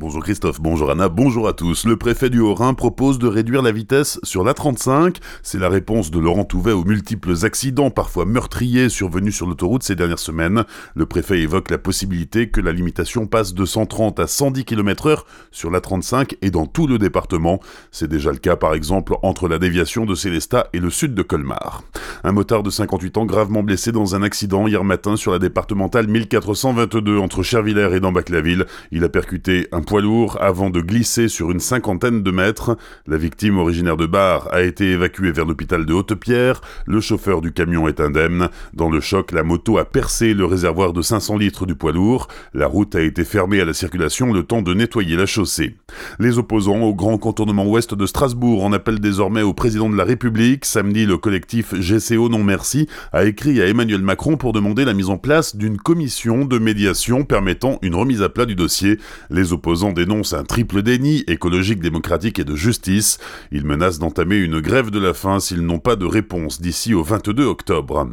[0.00, 1.84] Bonjour Christophe, bonjour Anna, bonjour à tous.
[1.84, 5.18] Le préfet du Haut-Rhin propose de réduire la vitesse sur la 35.
[5.42, 9.96] C'est la réponse de Laurent Touvet aux multiples accidents, parfois meurtriers, survenus sur l'autoroute ces
[9.96, 10.64] dernières semaines.
[10.94, 15.26] Le préfet évoque la possibilité que la limitation passe de 130 à 110 km heure
[15.50, 17.60] sur la 35 et dans tout le département.
[17.90, 21.20] C'est déjà le cas par exemple entre la déviation de Célestat et le sud de
[21.20, 21.82] Colmar.
[22.24, 26.06] Un motard de 58 ans gravement blessé dans un accident hier matin sur la départementale
[26.06, 28.64] 1422 entre Chervillers et Dambac-la-Ville.
[28.92, 32.78] Il a percuté un poids lourd avant de glisser sur une cinquantaine de mètres.
[33.08, 36.60] La victime originaire de Bar a été évacuée vers l'hôpital de Haute-Pierre.
[36.86, 38.50] Le chauffeur du camion est indemne.
[38.72, 42.28] Dans le choc, la moto a percé le réservoir de 500 litres du poids lourd.
[42.54, 45.74] La route a été fermée à la circulation le temps de nettoyer la chaussée.
[46.18, 50.04] Les opposants au grand contournement ouest de Strasbourg en appellent désormais au président de la
[50.04, 50.64] République.
[50.64, 55.10] Samedi, le collectif GCO Non Merci a écrit à Emmanuel Macron pour demander la mise
[55.10, 58.98] en place d'une commission de médiation permettant une remise à plat du dossier.
[59.30, 63.18] Les opposants dénonce un triple déni écologique, démocratique et de justice.
[63.52, 67.02] Ils menacent d'entamer une grève de la faim s'ils n'ont pas de réponse d'ici au
[67.02, 68.08] 22 octobre.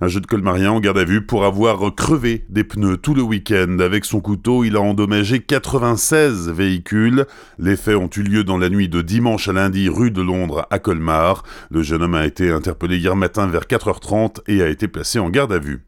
[0.00, 3.22] Un jeu de colmarien en garde à vue pour avoir crevé des pneus tout le
[3.22, 3.78] week-end.
[3.80, 7.26] Avec son couteau, il a endommagé 96 véhicules.
[7.58, 10.66] Les faits ont eu lieu dans la nuit de dimanche à lundi rue de Londres
[10.70, 11.42] à Colmar.
[11.70, 15.30] Le jeune homme a été interpellé hier matin vers 4h30 et a été placé en
[15.30, 15.82] garde à vue.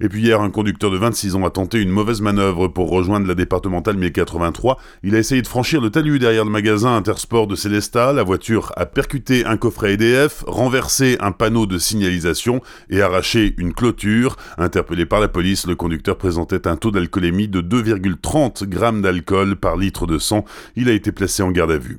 [0.00, 3.26] Et puis hier, un conducteur de 26 ans a tenté une mauvaise manœuvre pour rejoindre
[3.26, 4.78] la départementale 1083.
[5.02, 8.12] Il a essayé de franchir le talus derrière le magasin Intersport de Célestat.
[8.12, 12.60] La voiture a percuté un coffret EDF, renversé un panneau de signalisation
[12.90, 14.36] et arraché une clôture.
[14.58, 19.76] Interpellé par la police, le conducteur présentait un taux d'alcoolémie de 2,30 grammes d'alcool par
[19.76, 20.44] litre de sang.
[20.76, 21.98] Il a été placé en garde à vue.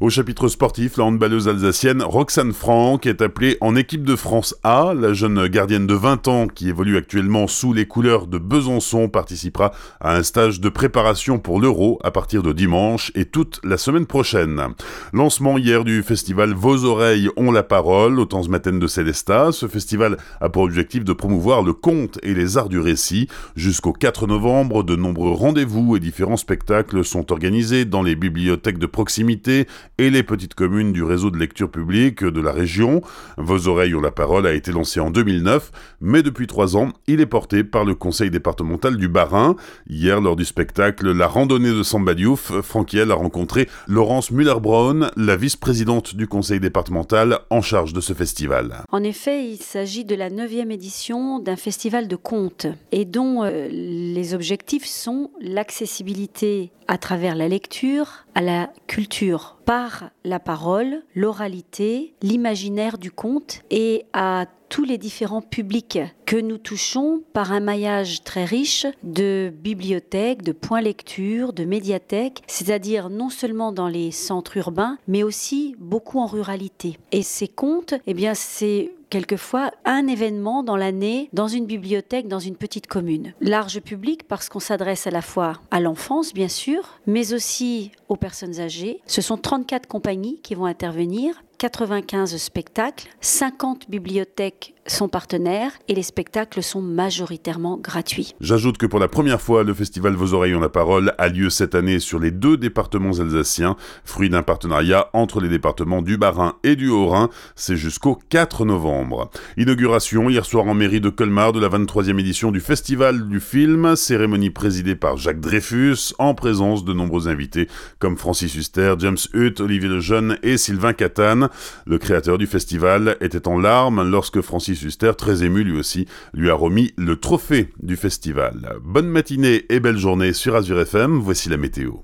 [0.00, 4.94] Au chapitre sportif, la handballeuse alsacienne Roxane Franck est appelée en équipe de France A.
[4.94, 9.72] La jeune gardienne de 20 ans qui évolue actuellement sous les couleurs de Besançon participera
[10.00, 14.06] à un stage de préparation pour l'Euro à partir de dimanche et toute la semaine
[14.06, 14.68] prochaine.
[15.12, 19.52] Lancement hier du festival Vos oreilles ont la parole au temps matin de Célestat.
[19.52, 23.28] Ce festival a pour objectif de promouvoir le conte et les arts du récit.
[23.54, 28.86] Jusqu'au 4 novembre, de nombreux rendez-vous et différents spectacles sont organisés dans les bibliothèques de
[28.86, 29.66] proximité
[30.00, 33.02] et les petites communes du réseau de lecture publique de la région.
[33.36, 37.20] Vos oreilles ont la parole a été lancé en 2009, mais depuis trois ans, il
[37.20, 39.56] est porté par le conseil départemental du Bas-Rhin.
[39.90, 46.16] Hier, lors du spectacle La randonnée de Sambadiouf, Franquiel a rencontré Laurence Müller-Braun, la vice-présidente
[46.16, 48.84] du conseil départemental en charge de ce festival.
[48.90, 53.68] En effet, il s'agit de la neuvième édition d'un festival de contes et dont euh,
[53.70, 62.12] les objectifs sont l'accessibilité à travers la lecture à la culture par la parole, l'oralité,
[62.22, 68.22] l'imaginaire du conte et à tous les différents publics que nous touchons par un maillage
[68.22, 74.56] très riche de bibliothèques, de points lecture, de médiathèques, c'est-à-dire non seulement dans les centres
[74.56, 76.98] urbains, mais aussi beaucoup en ruralité.
[77.10, 82.38] Et ces contes, eh bien, c'est quelquefois un événement dans l'année dans une bibliothèque dans
[82.38, 83.34] une petite commune.
[83.40, 88.14] Large public parce qu'on s'adresse à la fois à l'enfance bien sûr, mais aussi aux
[88.16, 89.00] personnes âgées.
[89.06, 96.02] Ce sont 34 compagnies qui vont intervenir 95 spectacles, 50 bibliothèques sont partenaires et les
[96.02, 98.34] spectacles sont majoritairement gratuits.
[98.40, 101.50] J'ajoute que pour la première fois, le festival Vos oreilles ont la parole a lieu
[101.50, 106.54] cette année sur les deux départements alsaciens, fruit d'un partenariat entre les départements du Bas-Rhin
[106.64, 107.28] et du Haut-Rhin.
[107.56, 109.30] C'est jusqu'au 4 novembre.
[109.58, 113.96] Inauguration hier soir en mairie de Colmar de la 23e édition du Festival du film,
[113.96, 119.60] cérémonie présidée par Jacques Dreyfus en présence de nombreux invités comme Francis Huster, James Hutt,
[119.60, 121.49] Olivier Lejeune et Sylvain Catane.
[121.86, 126.50] Le créateur du festival était en larmes lorsque Francis Huster, très ému lui aussi, lui
[126.50, 128.76] a remis le trophée du festival.
[128.82, 132.00] Bonne matinée et belle journée sur Azure FM, voici la météo.